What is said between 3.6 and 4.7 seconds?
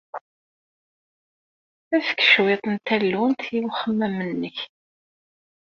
uxemmem-nnek!